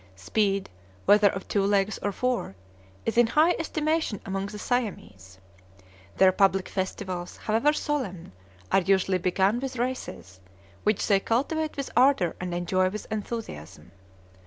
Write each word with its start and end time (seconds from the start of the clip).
Speed, 0.15 0.67
whether 1.05 1.29
of 1.29 1.47
two 1.47 1.61
legs 1.61 1.99
or 2.01 2.11
four, 2.11 2.55
is 3.05 3.19
in 3.19 3.27
high 3.27 3.51
estimation 3.59 4.19
among 4.25 4.47
the 4.47 4.57
Siamese. 4.57 5.37
Their 6.17 6.31
public 6.31 6.67
festivals, 6.69 7.37
however 7.37 7.71
solemn, 7.71 8.31
are 8.71 8.81
usually 8.81 9.19
begun 9.19 9.59
with 9.59 9.77
races, 9.77 10.39
which 10.81 11.05
they 11.05 11.19
cultivate 11.19 11.77
with 11.77 11.91
ardor 11.95 12.35
and 12.41 12.51
enjoy 12.55 12.89
with 12.89 13.05
enthusiasm. 13.11 13.91